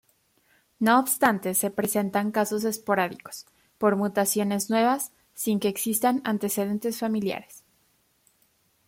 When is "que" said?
5.59-5.67